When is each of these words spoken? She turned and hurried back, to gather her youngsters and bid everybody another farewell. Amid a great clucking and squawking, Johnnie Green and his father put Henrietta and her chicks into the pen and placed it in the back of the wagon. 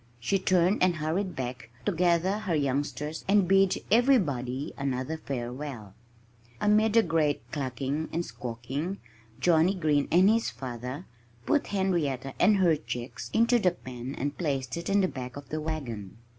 She 0.19 0.39
turned 0.39 0.81
and 0.81 0.95
hurried 0.95 1.35
back, 1.35 1.69
to 1.85 1.91
gather 1.91 2.39
her 2.39 2.55
youngsters 2.55 3.23
and 3.27 3.47
bid 3.47 3.75
everybody 3.91 4.73
another 4.75 5.15
farewell. 5.15 5.93
Amid 6.59 6.97
a 6.97 7.03
great 7.03 7.43
clucking 7.51 8.09
and 8.11 8.25
squawking, 8.25 8.97
Johnnie 9.39 9.75
Green 9.75 10.07
and 10.11 10.27
his 10.27 10.49
father 10.49 11.05
put 11.45 11.67
Henrietta 11.67 12.33
and 12.39 12.57
her 12.57 12.75
chicks 12.75 13.29
into 13.31 13.59
the 13.59 13.69
pen 13.69 14.15
and 14.17 14.35
placed 14.35 14.75
it 14.75 14.89
in 14.89 15.01
the 15.01 15.07
back 15.07 15.37
of 15.37 15.49
the 15.49 15.61
wagon. 15.61 16.17